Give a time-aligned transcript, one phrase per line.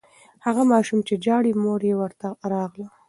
[0.45, 2.89] هغه ماشوم چې ژاړي، مور یې ورته راغله.